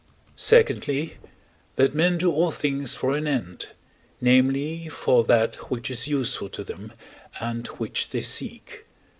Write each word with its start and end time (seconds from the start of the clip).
Secondly, 0.35 1.17
that 1.75 1.93
men 1.93 2.17
do 2.17 2.31
all 2.31 2.49
things 2.49 2.95
for 2.95 3.15
an 3.15 3.27
end, 3.27 3.67
namely, 4.19 4.89
for 4.89 5.23
that 5.25 5.57
which 5.69 5.91
is 5.91 6.07
useful 6.07 6.49
to 6.49 6.63
them, 6.63 6.93
and 7.39 7.67
which 7.67 8.09
they 8.09 8.21
seek. 8.23 8.87